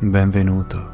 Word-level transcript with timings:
Benvenuto. 0.00 0.92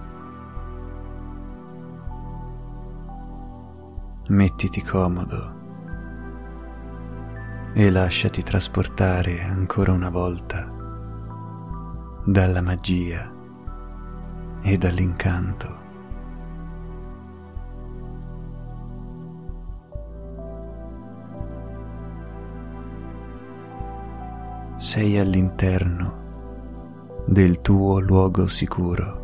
Mettiti 4.28 4.82
comodo 4.82 5.58
e 7.72 7.90
lasciati 7.90 8.42
trasportare 8.42 9.40
ancora 9.40 9.92
una 9.92 10.10
volta 10.10 10.70
dalla 12.26 12.60
magia 12.60 13.32
e 14.60 14.76
dall'incanto. 14.76 15.78
Sei 24.76 25.18
all'interno 25.18 26.20
del 27.26 27.60
tuo 27.60 28.00
luogo 28.00 28.46
sicuro. 28.46 29.18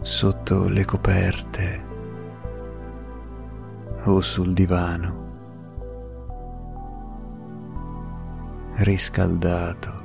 Sotto 0.00 0.68
le 0.68 0.84
coperte 0.84 1.84
o 4.04 4.20
sul 4.20 4.52
divano. 4.52 5.22
riscaldato 8.74 10.00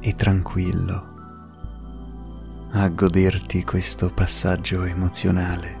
e 0.00 0.14
tranquillo 0.14 1.06
a 2.72 2.88
goderti 2.88 3.64
questo 3.64 4.10
passaggio 4.14 4.84
emozionale. 4.84 5.79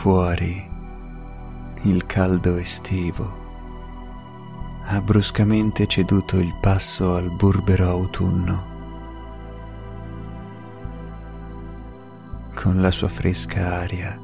Fuori 0.00 0.66
il 1.82 2.06
caldo 2.06 2.56
estivo 2.56 3.30
ha 4.86 4.98
bruscamente 5.02 5.86
ceduto 5.86 6.38
il 6.38 6.56
passo 6.58 7.16
al 7.16 7.30
burbero 7.30 7.86
autunno. 7.86 8.64
Con 12.54 12.80
la 12.80 12.90
sua 12.90 13.08
fresca 13.08 13.80
aria, 13.80 14.18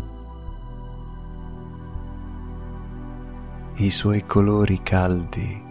i 3.75 3.91
suoi 3.91 4.25
colori 4.25 4.81
caldi 4.83 5.63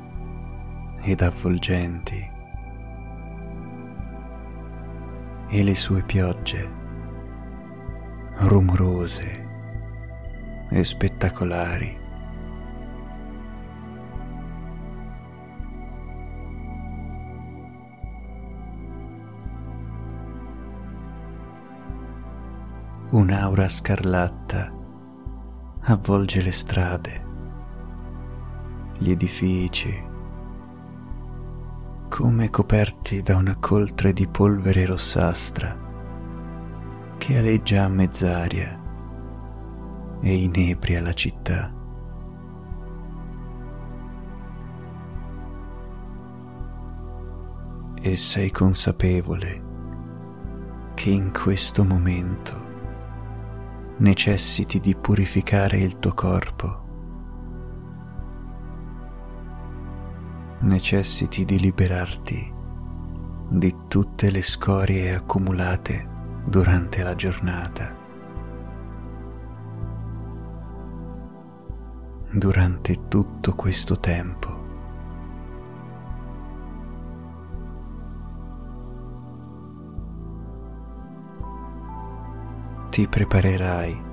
ed 1.02 1.22
avvolgenti 1.22 2.32
e 5.48 5.64
le 5.64 5.74
sue 5.74 6.04
piogge 6.04 6.72
rumorose 8.42 9.45
e 10.70 10.84
spettacolari. 10.84 12.04
Un'aura 23.12 23.70
scarlatta 23.70 24.74
avvolge 25.82 26.42
le 26.42 26.52
strade, 26.52 27.26
gli 28.98 29.12
edifici, 29.12 30.04
come 32.10 32.50
coperti 32.50 33.22
da 33.22 33.36
una 33.38 33.58
coltre 33.58 34.12
di 34.12 34.28
polvere 34.28 34.86
rossastra 34.86 35.78
che 37.18 37.38
aleggia 37.38 37.84
a 37.84 37.90
mezz'aria 37.90 38.85
e 40.22 40.36
inebria 40.36 41.02
la 41.02 41.14
città. 41.14 41.74
E 48.02 48.16
sei 48.16 48.52
consapevole 48.52 49.64
che 50.94 51.10
in 51.10 51.32
questo 51.32 51.84
momento 51.84 52.64
necessiti 53.98 54.80
di 54.80 54.96
purificare 54.96 55.78
il 55.78 56.00
tuo 56.00 56.14
corpo, 56.14 56.84
necessiti 60.62 61.46
di 61.46 61.60
liberarti 61.60 62.54
di 63.48 63.76
tutte 63.88 64.32
le 64.32 64.42
scorie 64.42 65.14
accumulate 65.14 66.10
durante 66.46 67.04
la 67.04 67.16
giornata. 67.16 67.95
Durante 72.38 73.08
tutto 73.08 73.56
questo 73.56 73.98
tempo. 73.98 74.64
Ti 82.90 83.08
preparerai 83.08 84.04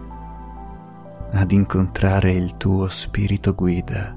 ad 1.32 1.50
incontrare 1.50 2.32
il 2.32 2.56
tuo 2.56 2.88
spirito 2.88 3.54
guida. 3.54 4.16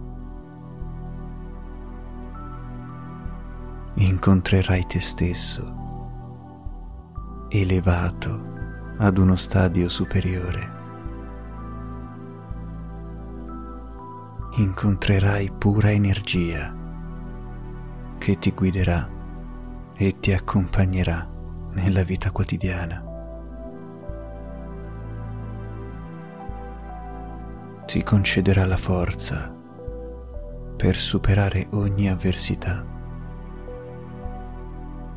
Incontrerai 3.96 4.86
te 4.86 5.00
stesso 5.00 5.84
elevato 7.50 8.54
ad 8.98 9.18
uno 9.18 9.36
stadio 9.36 9.88
superiore. 9.88 10.84
Incontrerai 14.58 15.52
pura 15.52 15.92
energia 15.92 16.74
che 18.18 18.38
ti 18.38 18.52
guiderà 18.52 19.10
e 19.94 20.20
ti 20.20 20.32
accompagnerà 20.32 21.30
nella 21.74 22.04
vita 22.04 22.32
quotidiana. 22.32 23.04
Ti 27.86 28.04
concederà 28.04 28.66
la 28.66 28.78
forza 28.78 29.52
per 30.78 30.96
superare 30.96 31.68
ogni 31.72 32.10
avversità, 32.10 32.82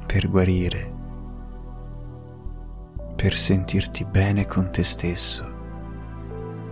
per 0.05 0.28
guarire, 0.28 0.94
per 3.15 3.34
sentirti 3.34 4.05
bene 4.05 4.47
con 4.47 4.72
te 4.72 4.82
stesso 4.82 5.55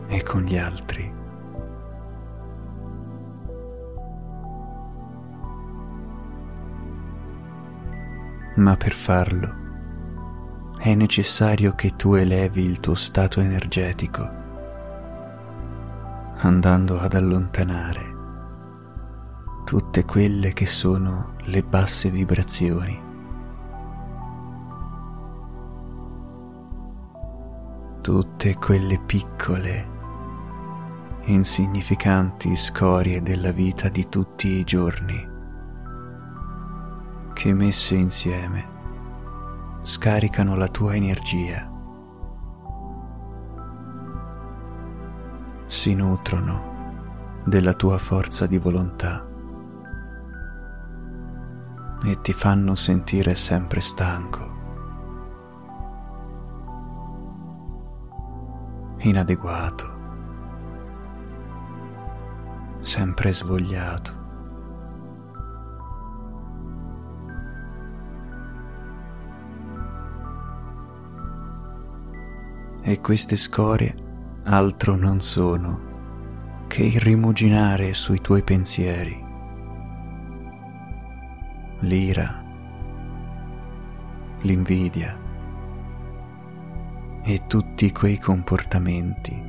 e 0.09 0.23
con 0.25 0.43
gli 0.43 0.59
altri. 0.59 1.16
Ma 8.57 8.77
per 8.77 8.93
farlo 8.93 9.65
è 10.79 10.95
necessario 10.95 11.75
che 11.75 11.97
tu 11.97 12.15
elevi 12.15 12.63
il 12.63 12.81
tuo 12.81 12.95
stato 12.95 13.41
energetico, 13.41 14.31
andando 16.37 16.99
ad 16.99 17.15
allontanare 17.15 18.15
tutte 19.65 20.05
quelle 20.05 20.53
che 20.53 20.67
sono 20.67 21.35
le 21.47 21.63
basse 21.65 22.09
vibrazioni. 22.09 23.03
Tutte 28.01 28.55
quelle 28.55 29.01
piccole, 29.05 29.89
insignificanti 31.25 32.55
scorie 32.55 33.21
della 33.23 33.51
vita 33.51 33.89
di 33.89 34.09
tutti 34.09 34.47
i 34.47 34.63
giorni 34.63 35.35
che 37.47 37.55
messe 37.55 37.95
insieme 37.95 39.79
scaricano 39.83 40.57
la 40.57 40.67
tua 40.67 40.97
energia, 40.97 41.71
si 45.67 45.95
nutrono 45.95 47.45
della 47.45 47.75
tua 47.75 47.99
forza 47.99 48.47
di 48.47 48.59
volontà 48.59 49.25
e 52.03 52.21
ti 52.21 52.33
fanno 52.33 52.75
sentire 52.75 53.37
sempre 53.37 53.81
stanco, 53.81 54.51
inadeguato, 59.03 59.99
sempre 62.81 63.33
svogliato. 63.33 64.26
E 72.89 73.01
queste 73.01 73.35
scorie 73.35 73.93
altro 74.45 74.95
non 74.95 75.21
sono 75.21 76.67
che 76.69 76.85
il 76.85 77.01
rimuginare 77.01 77.93
sui 77.95 78.21
tuoi 78.21 78.45
pensieri, 78.45 79.25
l'ira, 81.81 82.45
l'invidia 84.43 85.19
e 87.25 87.47
tutti 87.49 87.91
quei 87.91 88.21
comportamenti 88.21 89.43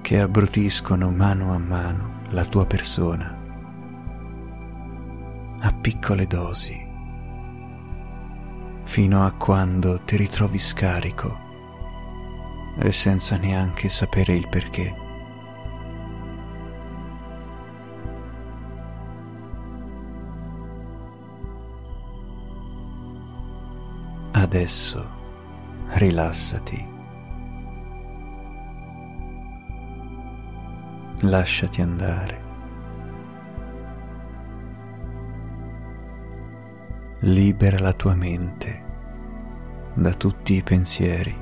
che 0.00 0.20
abbrutiscono 0.20 1.12
mano 1.12 1.54
a 1.54 1.58
mano 1.58 2.22
la 2.30 2.44
tua 2.44 2.66
persona 2.66 3.38
a 5.60 5.72
piccole 5.80 6.26
dosi 6.26 6.90
fino 8.82 9.24
a 9.24 9.30
quando 9.30 10.02
ti 10.02 10.16
ritrovi 10.16 10.58
scarico 10.58 11.41
e 12.78 12.92
senza 12.92 13.36
neanche 13.36 13.88
sapere 13.88 14.34
il 14.34 14.48
perché. 14.48 14.96
Adesso 24.32 25.08
rilassati. 25.88 26.90
Lasciati 31.20 31.80
andare. 31.80 32.40
Libera 37.20 37.78
la 37.78 37.92
tua 37.92 38.14
mente 38.14 38.82
da 39.94 40.12
tutti 40.12 40.54
i 40.54 40.62
pensieri. 40.62 41.41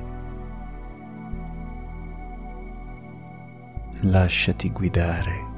Lasciati 4.04 4.70
guidare 4.70 5.48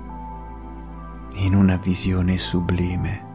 in 1.35 1.55
una 1.55 1.77
visione 1.77 2.39
sublime. 2.39 3.31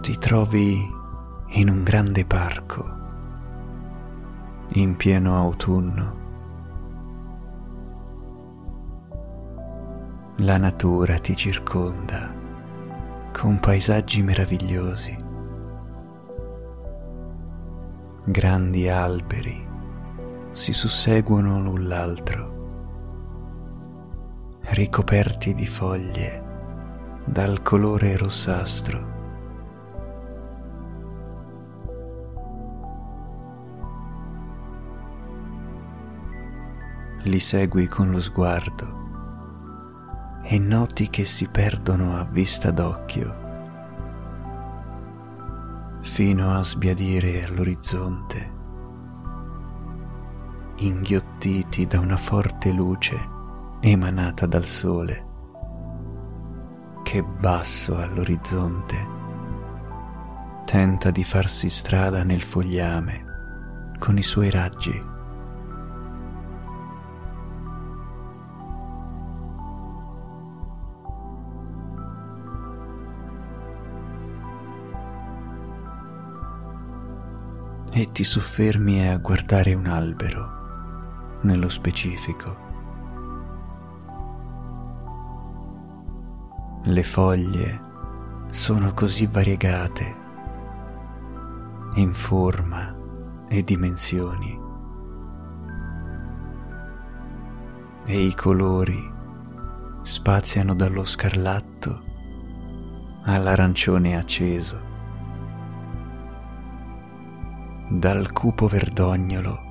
ti 0.00 0.18
trovi 0.18 0.84
in 1.50 1.68
un 1.68 1.84
grande 1.84 2.24
parco, 2.24 2.90
in 4.72 4.96
pieno 4.96 5.36
autunno. 5.36 6.21
La 10.36 10.56
natura 10.56 11.18
ti 11.18 11.36
circonda 11.36 12.32
con 13.38 13.60
paesaggi 13.60 14.22
meravigliosi, 14.22 15.14
grandi 18.24 18.88
alberi 18.88 19.68
si 20.52 20.72
susseguono 20.72 21.60
l'un 21.60 21.86
l'altro, 21.86 22.50
ricoperti 24.60 25.52
di 25.52 25.66
foglie 25.66 26.42
dal 27.26 27.60
colore 27.60 28.16
rossastro. 28.16 29.10
li 37.24 37.38
segui 37.38 37.86
con 37.86 38.10
lo 38.10 38.20
sguardo 38.20 39.01
e 40.42 40.58
noti 40.58 41.08
che 41.08 41.24
si 41.24 41.48
perdono 41.48 42.16
a 42.16 42.24
vista 42.24 42.70
d'occhio 42.70 43.40
fino 46.00 46.52
a 46.54 46.64
sbiadire 46.64 47.44
all'orizzonte, 47.44 48.52
inghiottiti 50.76 51.86
da 51.86 52.00
una 52.00 52.16
forte 52.16 52.72
luce 52.72 53.28
emanata 53.80 54.46
dal 54.46 54.64
sole 54.64 55.26
che 57.04 57.22
basso 57.22 57.96
all'orizzonte 57.96 59.20
tenta 60.64 61.10
di 61.10 61.24
farsi 61.24 61.68
strada 61.68 62.22
nel 62.24 62.42
fogliame 62.42 63.24
con 63.98 64.16
i 64.18 64.22
suoi 64.22 64.50
raggi. 64.50 65.11
E 78.02 78.06
ti 78.06 78.24
soffermi 78.24 79.08
a 79.08 79.16
guardare 79.18 79.74
un 79.74 79.86
albero 79.86 81.38
nello 81.42 81.68
specifico. 81.68 82.56
Le 86.82 87.02
foglie 87.04 87.80
sono 88.50 88.92
così 88.92 89.26
variegate 89.26 90.16
in 91.94 92.12
forma 92.12 92.92
e 93.48 93.62
dimensioni 93.62 94.60
e 98.04 98.20
i 98.20 98.34
colori 98.34 99.12
spaziano 100.02 100.74
dallo 100.74 101.04
scarlatto 101.04 102.02
all'arancione 103.26 104.16
acceso 104.16 104.90
dal 107.98 108.32
cupo 108.32 108.68
verdognolo 108.68 109.70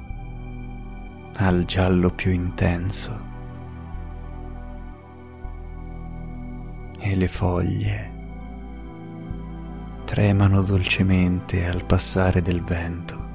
al 1.37 1.63
giallo 1.63 2.11
più 2.11 2.31
intenso. 2.31 3.29
E 6.99 7.15
le 7.15 7.27
foglie 7.27 8.13
tremano 10.05 10.61
dolcemente 10.61 11.67
al 11.67 11.83
passare 11.83 12.43
del 12.43 12.61
vento, 12.61 13.29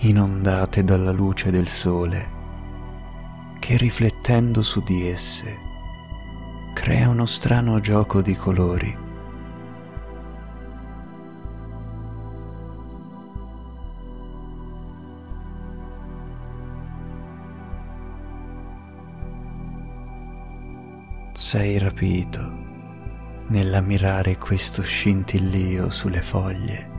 inondate 0.00 0.84
dalla 0.84 1.12
luce 1.12 1.50
del 1.50 1.68
sole 1.68 2.38
che 3.58 3.76
riflettendo 3.78 4.60
su 4.60 4.82
di 4.82 5.08
esse 5.08 5.58
crea 6.74 7.08
uno 7.08 7.24
strano 7.24 7.80
gioco 7.80 8.20
di 8.20 8.34
colori 8.34 9.08
sei 21.50 21.78
rapito 21.78 22.38
nell'ammirare 23.48 24.38
questo 24.38 24.82
scintillio 24.82 25.90
sulle 25.90 26.22
foglie, 26.22 26.90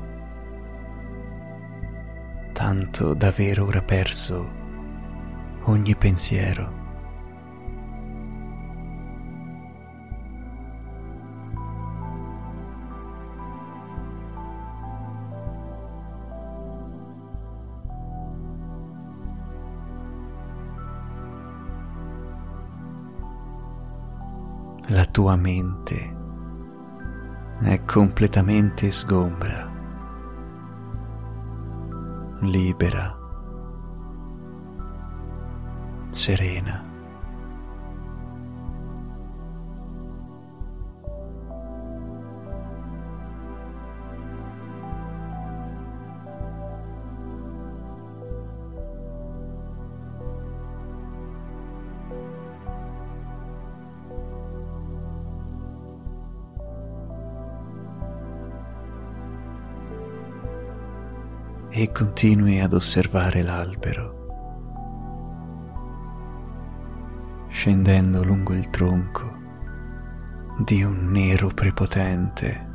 tanto 2.51 3.13
d'aver 3.13 3.61
ora 3.61 3.81
perso 3.81 4.51
ogni 5.67 5.95
pensiero. 5.95 6.80
La 24.91 25.05
tua 25.05 25.37
mente 25.37 26.17
è 27.61 27.81
completamente 27.85 28.91
sgombra, 28.91 29.71
libera, 32.41 33.17
serena. 36.09 36.90
E 61.73 61.91
continui 61.91 62.59
ad 62.59 62.73
osservare 62.73 63.41
l'albero, 63.41 64.19
scendendo 67.47 68.23
lungo 68.23 68.51
il 68.53 68.69
tronco 68.69 69.39
di 70.59 70.83
un 70.83 71.09
nero 71.11 71.47
prepotente. 71.47 72.69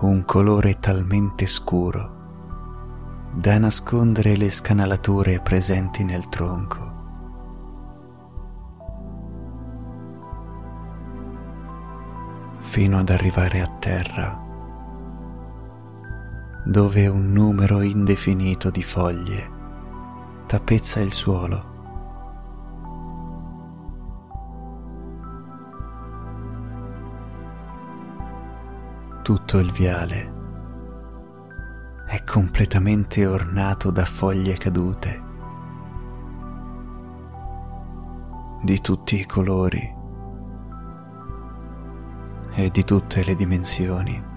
Un 0.00 0.24
colore 0.24 0.78
talmente 0.80 1.46
scuro 1.46 2.14
da 3.34 3.58
nascondere 3.58 4.36
le 4.36 4.48
scanalature 4.48 5.40
presenti 5.40 6.04
nel 6.04 6.28
tronco. 6.28 7.03
Fino 12.64 12.98
ad 12.98 13.10
arrivare 13.10 13.60
a 13.60 13.66
terra, 13.66 14.42
dove 16.64 17.06
un 17.06 17.30
numero 17.30 17.82
indefinito 17.82 18.70
di 18.70 18.82
foglie 18.82 19.52
tappezza 20.46 20.98
il 21.00 21.12
suolo. 21.12 21.72
Tutto 29.22 29.58
il 29.58 29.70
viale 29.70 30.32
è 32.08 32.24
completamente 32.24 33.26
ornato 33.26 33.90
da 33.90 34.06
foglie 34.06 34.54
cadute 34.54 35.22
di 38.62 38.80
tutti 38.80 39.20
i 39.20 39.26
colori 39.26 39.93
e 42.54 42.70
di 42.70 42.84
tutte 42.84 43.24
le 43.24 43.34
dimensioni. 43.34 44.32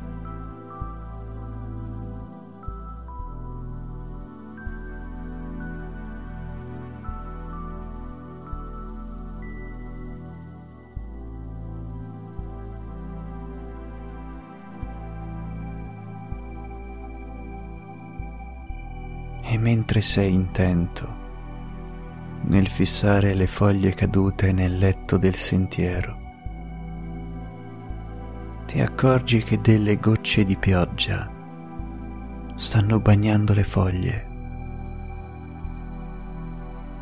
E 19.49 19.57
mentre 19.57 20.01
sei 20.01 20.33
intento 20.33 21.25
nel 22.47 22.67
fissare 22.67 23.33
le 23.33 23.47
foglie 23.47 23.93
cadute 23.93 24.51
nel 24.51 24.77
letto 24.77 25.17
del 25.17 25.35
sentiero, 25.35 26.26
ti 28.67 28.81
accorgi 28.81 29.41
che 29.41 29.61
delle 29.61 29.97
gocce 29.97 30.43
di 30.43 30.57
pioggia 30.57 31.29
stanno 32.55 32.99
bagnando 32.99 33.53
le 33.53 33.63
foglie, 33.63 34.27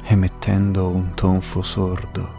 emettendo 0.03 0.89
un 0.89 1.15
tonfo 1.15 1.63
sordo, 1.63 2.33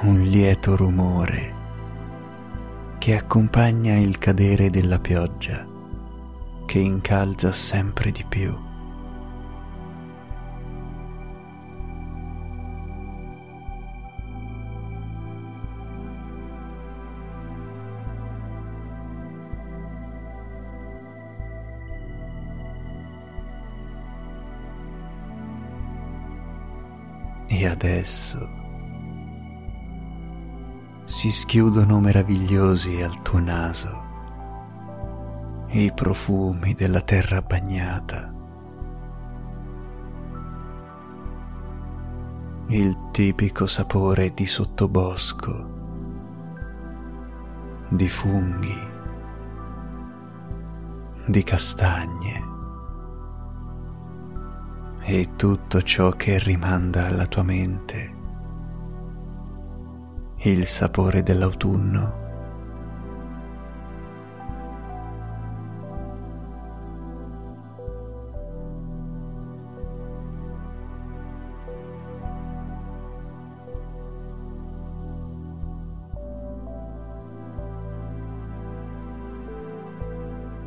un 0.00 0.22
lieto 0.22 0.76
rumore 0.76 1.54
che 2.96 3.14
accompagna 3.14 3.96
il 3.96 4.16
cadere 4.16 4.70
della 4.70 4.98
pioggia 4.98 5.66
che 6.64 6.78
incalza 6.78 7.52
sempre 7.52 8.10
di 8.10 8.24
più. 8.26 8.72
E 27.56 27.68
adesso 27.68 28.48
si 31.04 31.30
schiudono 31.30 32.00
meravigliosi 32.00 33.00
al 33.00 33.22
tuo 33.22 33.38
naso 33.38 34.02
i 35.68 35.92
profumi 35.94 36.74
della 36.74 37.00
terra 37.00 37.42
bagnata, 37.42 38.34
il 42.70 43.10
tipico 43.12 43.68
sapore 43.68 44.34
di 44.34 44.46
sottobosco, 44.46 45.70
di 47.88 48.08
funghi, 48.08 48.88
di 51.28 51.42
castagne 51.44 52.53
e 55.06 55.36
tutto 55.36 55.82
ciò 55.82 56.12
che 56.12 56.38
rimanda 56.38 57.06
alla 57.06 57.26
tua 57.26 57.42
mente, 57.42 58.10
il 60.38 60.64
sapore 60.64 61.22
dell'autunno. 61.22 62.22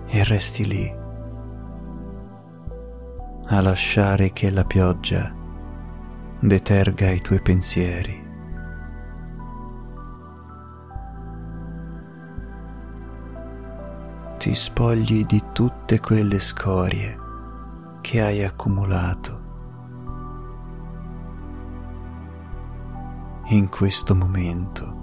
E 0.09 0.23
resti 0.23 0.65
lì 0.65 1.05
a 3.57 3.61
lasciare 3.61 4.33
che 4.33 4.51
la 4.51 4.65
pioggia 4.65 5.33
deterga 6.39 7.09
i 7.09 7.19
tuoi 7.21 7.41
pensieri. 7.41 8.25
Ti 14.37 14.53
spogli 14.53 15.25
di 15.25 15.43
tutte 15.53 15.99
quelle 15.99 16.39
scorie 16.39 17.17
che 18.01 18.21
hai 18.21 18.43
accumulato. 18.43 19.45
In 23.47 23.69
questo 23.69 24.13
momento 24.13 24.95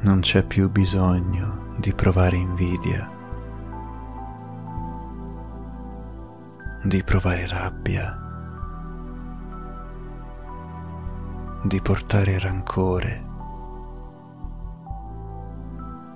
non 0.00 0.20
c'è 0.20 0.42
più 0.46 0.70
bisogno 0.70 1.74
di 1.76 1.92
provare 1.92 2.36
invidia 2.36 3.15
di 6.86 7.02
provare 7.02 7.48
rabbia, 7.48 8.16
di 11.64 11.80
portare 11.80 12.38
rancore 12.38 13.24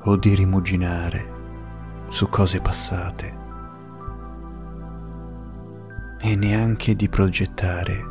o 0.04 0.16
di 0.16 0.32
rimuginare 0.36 1.38
su 2.08 2.28
cose 2.28 2.60
passate 2.60 3.38
e 6.20 6.36
neanche 6.36 6.94
di 6.94 7.08
progettare 7.08 8.04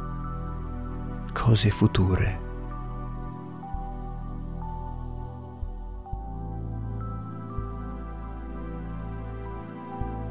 cose 1.31 1.69
future. 1.69 2.47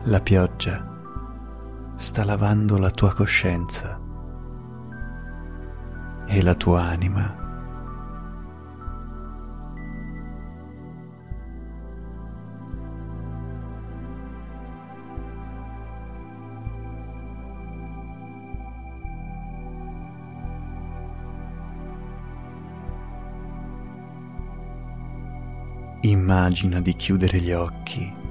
La 0.03 0.21
pioggia 0.21 0.97
sta 1.99 2.25
lavando 2.25 2.79
la 2.79 2.91
tua 2.91 3.13
coscienza 3.13 3.99
e 6.29 6.43
la 6.43 6.55
tua 6.55 6.83
anima. 6.83 7.47
Immagina 26.03 26.81
di 26.81 26.95
chiudere 26.95 27.41
gli 27.41 27.51
occhi 27.51 28.27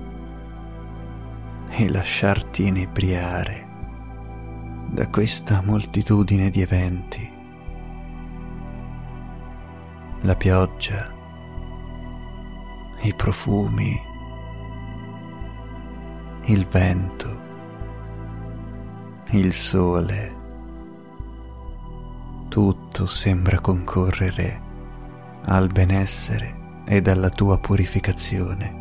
e 1.80 1.90
lasciarti 1.90 2.66
inebriare 2.66 3.68
da 4.90 5.08
questa 5.10 5.62
moltitudine 5.64 6.50
di 6.50 6.62
eventi. 6.62 7.32
La 10.22 10.36
pioggia, 10.36 11.14
i 13.02 13.14
profumi, 13.16 13.96
il 16.46 16.66
vento, 16.66 17.42
il 19.34 19.54
sole, 19.54 20.36
tutto 22.48 23.06
sembra 23.06 23.60
concorrere 23.60 24.62
al 25.46 25.68
benessere 25.68 26.82
ed 26.88 27.08
alla 27.08 27.30
tua 27.30 27.60
purificazione. 27.60 28.77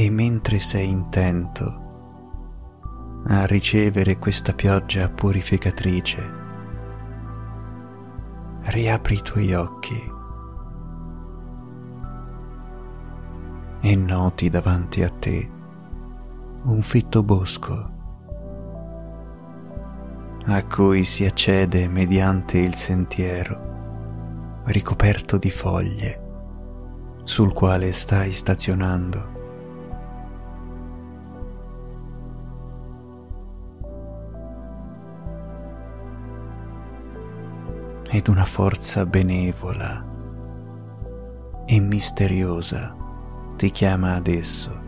E 0.00 0.10
mentre 0.10 0.60
sei 0.60 0.88
intento 0.88 1.86
a 3.26 3.46
ricevere 3.46 4.16
questa 4.16 4.52
pioggia 4.52 5.08
purificatrice, 5.08 6.24
riapri 8.62 9.16
i 9.16 9.22
tuoi 9.22 9.54
occhi 9.54 10.12
e 13.80 13.96
noti 13.96 14.48
davanti 14.48 15.02
a 15.02 15.08
te 15.08 15.50
un 16.62 16.80
fitto 16.80 17.24
bosco 17.24 17.90
a 20.44 20.64
cui 20.64 21.02
si 21.02 21.24
accede 21.24 21.88
mediante 21.88 22.58
il 22.58 22.74
sentiero 22.74 24.60
ricoperto 24.66 25.38
di 25.38 25.50
foglie 25.50 26.26
sul 27.24 27.52
quale 27.52 27.90
stai 27.90 28.30
stazionando. 28.30 29.37
Ed 38.10 38.28
una 38.28 38.44
forza 38.44 39.04
benevola 39.04 40.04
e 41.66 41.80
misteriosa 41.80 42.96
ti 43.56 43.70
chiama 43.70 44.14
ad 44.14 44.26
esso. 44.28 44.86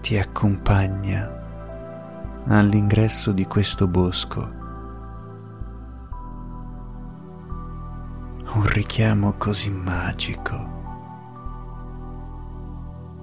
Ti 0.00 0.18
accompagna 0.18 1.32
all'ingresso 2.48 3.32
di 3.32 3.46
questo 3.46 3.88
bosco. 3.88 4.40
Un 8.54 8.66
richiamo 8.66 9.32
così 9.38 9.70
magico 9.70 10.74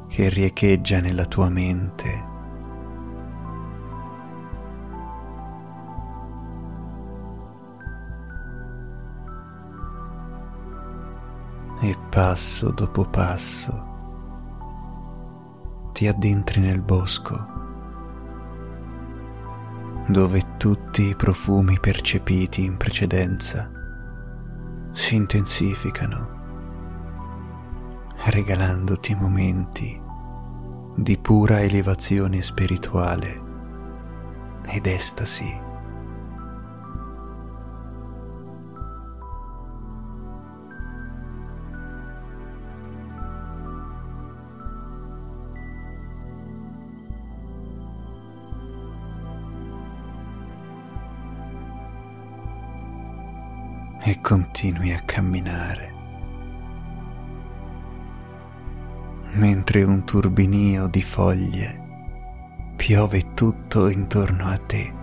che 0.08 0.30
riecheggia 0.30 1.00
nella 1.00 1.26
tua 1.26 1.50
mente 1.50 2.32
passo 12.14 12.70
dopo 12.70 13.06
passo 13.06 13.92
ti 15.94 16.08
addentri 16.08 16.62
nel 16.62 16.80
bosco 16.80 17.48
dove 20.08 20.58
tutti 20.58 21.08
i 21.08 21.16
profumi 21.16 21.80
percepiti 21.80 22.66
in 22.66 22.78
precedenza 22.78 23.72
si 24.92 25.16
intensificano 25.16 26.30
regalandoti 28.26 29.16
momenti 29.16 30.00
di 30.96 31.18
pura 31.18 31.62
elevazione 31.62 32.44
spirituale 32.44 33.42
ed 34.68 34.86
estasi. 34.86 35.63
E 54.14 54.22
continui 54.22 54.94
a 54.94 55.00
camminare. 55.00 55.92
Mentre 59.32 59.82
un 59.82 60.04
turbinio 60.04 60.86
di 60.88 61.02
foglie 61.02 61.82
piove 62.76 63.34
tutto 63.34 63.90
intorno 63.90 64.46
a 64.46 64.58
te. 64.60 64.94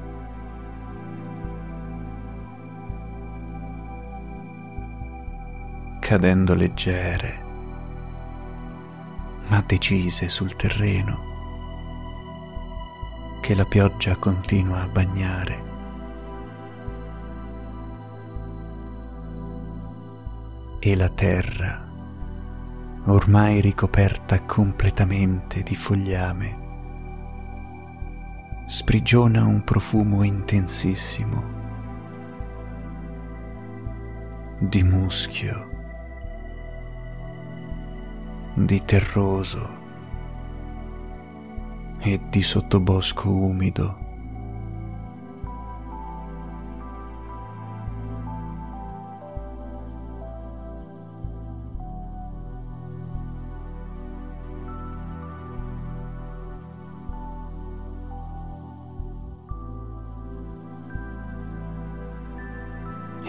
Cadendo 5.98 6.54
leggere, 6.54 7.42
ma 9.48 9.60
decise 9.66 10.28
sul 10.28 10.54
terreno 10.54 11.28
che 13.40 13.56
la 13.56 13.64
pioggia 13.64 14.14
continua 14.16 14.82
a 14.82 14.88
bagnare. 14.88 15.69
E 20.82 20.96
la 20.96 21.10
terra, 21.10 21.86
ormai 23.04 23.60
ricoperta 23.60 24.42
completamente 24.44 25.62
di 25.62 25.74
fogliame, 25.74 26.58
sprigiona 28.64 29.44
un 29.44 29.62
profumo 29.62 30.22
intensissimo 30.22 31.58
di 34.58 34.82
muschio, 34.82 35.68
di 38.54 38.82
terroso 38.82 39.78
e 41.98 42.20
di 42.30 42.42
sottobosco 42.42 43.30
umido. 43.30 44.09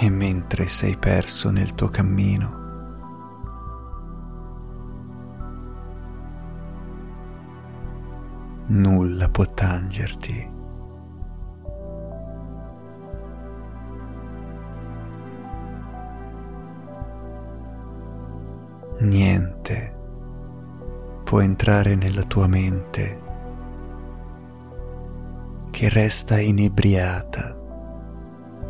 E 0.04 0.10
mentre 0.10 0.66
sei 0.66 0.98
perso 0.98 1.52
nel 1.52 1.76
tuo 1.76 1.88
cammino. 1.90 2.60
Nulla 8.66 9.30
può 9.30 9.46
tangerti. 9.46 10.50
Niente 19.02 20.00
può 21.24 21.42
entrare 21.42 21.94
nella 21.94 22.24
tua 22.24 22.48
mente 22.48 23.22
che 25.70 25.90
resta 25.90 26.40
inebriata 26.40 27.61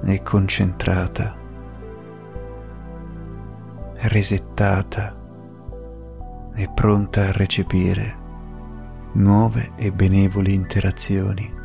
e 0.04 0.22
concentrata, 0.24 1.38
resettata 3.96 5.16
e 6.56 6.70
pronta 6.74 7.22
a 7.28 7.32
recepire 7.32 8.20
nuove 9.14 9.74
e 9.76 9.92
benevoli 9.92 10.54
interazioni. 10.54 11.60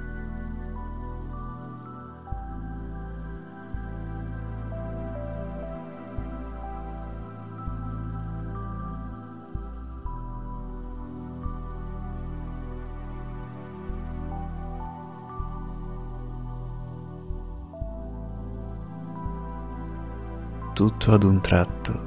Tutto 20.87 21.14
ad 21.14 21.25
un 21.25 21.40
tratto. 21.40 22.05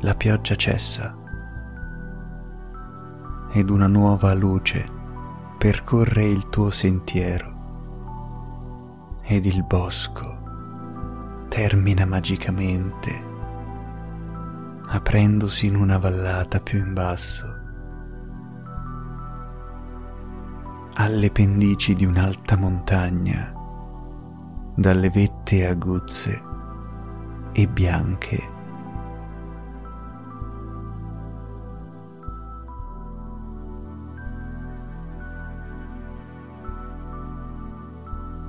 La 0.00 0.14
pioggia 0.14 0.54
cessa 0.54 1.16
ed 3.52 3.70
una 3.70 3.86
nuova 3.86 4.34
luce 4.34 4.84
percorre 5.56 6.24
il 6.24 6.50
tuo 6.50 6.70
sentiero 6.70 7.54
ed 9.22 9.46
il 9.46 9.64
bosco 9.64 11.46
termina 11.48 12.04
magicamente, 12.04 13.24
aprendosi 14.88 15.68
in 15.68 15.76
una 15.76 15.96
vallata 15.96 16.60
più 16.60 16.78
in 16.78 16.92
basso, 16.92 17.46
alle 20.96 21.30
pendici 21.30 21.94
di 21.94 22.04
un'alta 22.04 22.58
montagna, 22.58 23.54
dalle 24.74 25.08
vette 25.08 25.66
aguzze 25.66 26.46
e 27.58 27.66
bianche. 27.66 28.54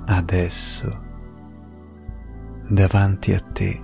Adesso, 0.04 1.00
davanti 2.68 3.32
a 3.32 3.40
te, 3.40 3.82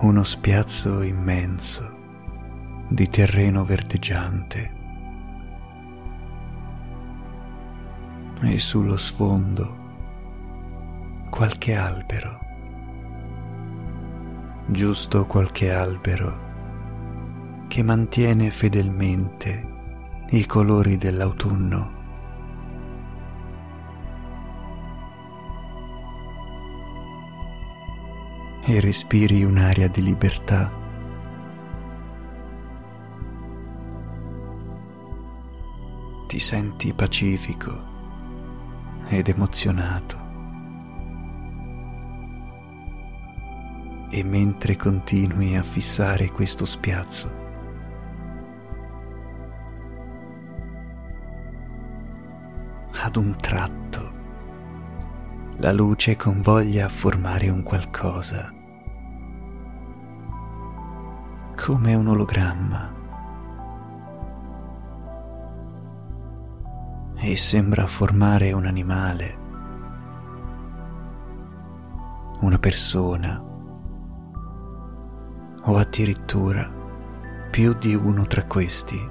uno 0.00 0.24
spiazzo 0.24 1.02
immenso 1.02 1.90
di 2.88 3.06
terreno 3.08 3.62
verdeggiante 3.62 4.72
e 8.40 8.58
sullo 8.58 8.96
sfondo 8.96 9.80
qualche 11.28 11.76
albero, 11.76 12.41
giusto 14.72 15.26
qualche 15.26 15.72
albero 15.72 16.50
che 17.68 17.82
mantiene 17.82 18.50
fedelmente 18.50 19.70
i 20.30 20.46
colori 20.46 20.96
dell'autunno. 20.96 22.00
E 28.64 28.80
respiri 28.80 29.44
un'aria 29.44 29.88
di 29.88 30.02
libertà. 30.02 30.72
Ti 36.26 36.38
senti 36.38 36.94
pacifico 36.94 37.90
ed 39.08 39.28
emozionato. 39.28 40.21
E 44.14 44.22
mentre 44.22 44.76
continui 44.76 45.56
a 45.56 45.62
fissare 45.62 46.30
questo 46.30 46.66
spiazzo, 46.66 47.40
ad 53.04 53.16
un 53.16 53.34
tratto 53.36 54.12
la 55.56 55.72
luce 55.72 56.16
convoglia 56.16 56.84
a 56.84 56.90
formare 56.90 57.48
un 57.48 57.62
qualcosa, 57.62 58.52
come 61.56 61.94
un 61.94 62.06
ologramma. 62.08 63.00
e 67.24 67.36
sembra 67.36 67.86
formare 67.86 68.50
un 68.50 68.66
animale, 68.66 69.38
una 72.40 72.58
persona 72.58 73.51
o 75.64 75.76
addirittura 75.76 76.70
più 77.50 77.74
di 77.74 77.94
uno 77.94 78.26
tra 78.26 78.44
questi. 78.44 79.10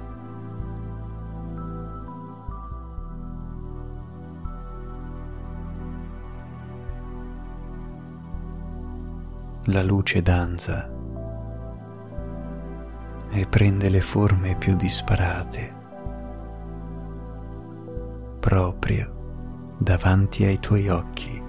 La 9.66 9.82
luce 9.82 10.22
danza 10.22 10.90
e 13.30 13.46
prende 13.48 13.88
le 13.88 14.00
forme 14.00 14.56
più 14.56 14.76
disparate 14.76 15.80
proprio 18.40 19.08
davanti 19.78 20.44
ai 20.44 20.58
tuoi 20.58 20.88
occhi. 20.88 21.41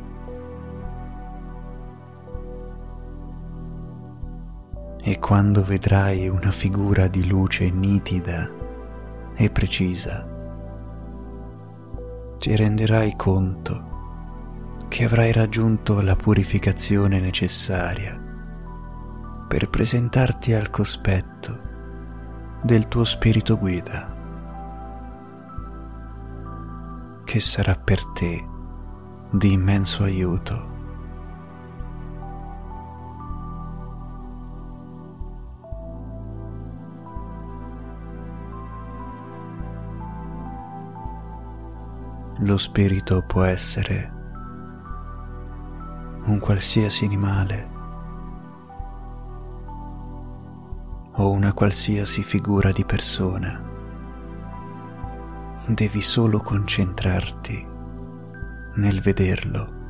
E 5.06 5.20
quando 5.20 5.64
vedrai 5.64 6.30
una 6.30 6.50
figura 6.50 7.08
di 7.08 7.28
luce 7.28 7.70
nitida 7.70 8.50
e 9.36 9.50
precisa, 9.50 10.26
ti 12.40 12.56
renderai 12.56 13.16
conto 13.16 13.92
che 14.88 15.04
avrai 15.04 15.32
raggiunto 15.32 16.02
la 16.02 16.16
purificazione 16.16 17.20
necessaria 17.20 18.20
per 19.48 19.70
presentarti 19.70 20.54
al 20.54 20.70
cospetto 20.70 21.60
del 22.64 22.88
tuo 22.88 23.04
spirito 23.04 23.58
guida. 23.58 24.14
che 27.34 27.40
sarà 27.40 27.74
per 27.74 28.06
te 28.06 28.48
di 29.32 29.54
immenso 29.54 30.04
aiuto. 30.04 30.73
Lo 42.46 42.58
spirito 42.58 43.22
può 43.22 43.44
essere 43.44 44.12
un 46.26 46.40
qualsiasi 46.42 47.06
animale 47.06 47.70
o 51.14 51.32
una 51.32 51.54
qualsiasi 51.54 52.22
figura 52.22 52.74
di 52.74 52.84
persona 52.84 53.64
devi 55.70 56.02
solo 56.02 56.40
concentrarti 56.40 57.66
nel 58.76 59.00
vederlo. 59.00 59.83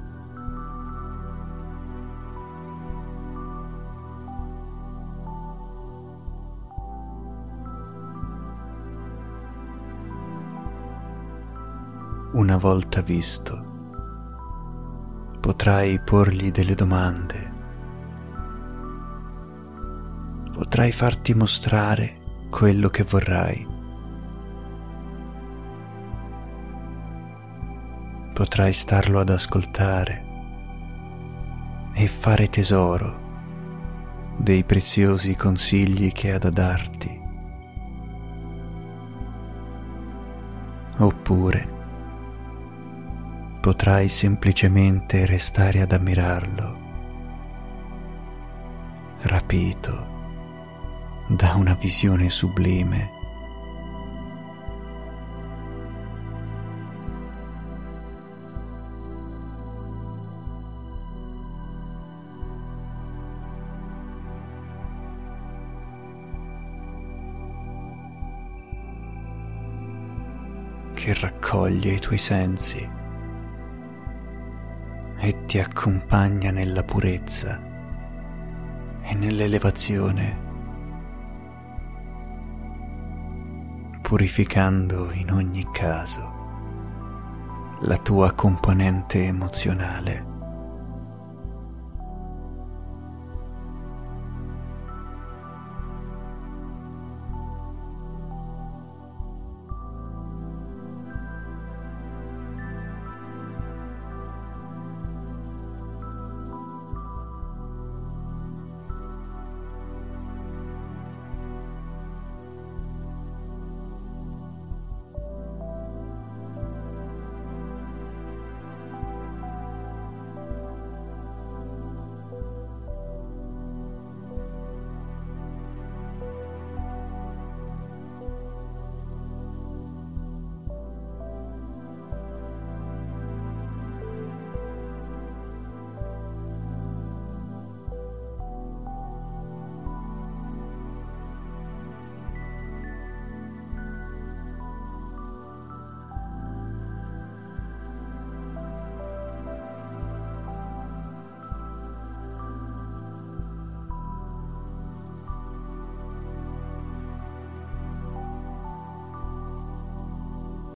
Una 12.34 12.58
volta 12.58 13.02
visto, 13.02 13.72
potrai 15.39 16.00
porgli 16.02 16.52
delle 16.52 16.74
domande, 16.74 17.52
potrai 20.52 20.91
farti 20.91 21.34
mostrare 21.34 22.48
quello 22.50 22.89
che 22.89 23.04
vorrai. 23.04 23.72
potrai 28.34 28.74
starlo 28.74 29.19
ad 29.19 29.30
ascoltare 29.30 30.26
e 31.93 32.08
fare 32.08 32.50
tesoro 32.50 33.22
dei 34.39 34.63
preziosi 34.63 35.36
consigli 35.36 36.12
che 36.12 36.34
ha 36.34 36.39
da 36.39 36.50
darti. 36.50 37.22
Oppure 40.98 41.72
potrai 43.63 44.10
semplicemente 44.10 45.26
restare 45.26 45.80
ad 45.80 45.93
ammirarlo, 45.93 46.78
rapito 49.21 50.08
da 51.30 51.54
una 51.56 51.73
visione 51.73 52.30
sublime. 52.30 53.10
Che 70.93 71.13
raccoglie 71.13 71.93
i 71.93 71.99
tuoi 71.99 72.17
sensi 72.17 73.02
e 75.25 75.45
ti 75.45 75.57
accompagna 75.57 76.51
nella 76.51 76.83
purezza 76.83 77.57
e 79.03 79.15
nell'elevazione, 79.15 80.41
purificando 84.01 85.13
in 85.13 85.31
ogni 85.31 85.65
caso 85.71 86.29
la 87.83 87.95
tua 87.95 88.33
componente 88.33 89.23
emozionale. 89.23 90.33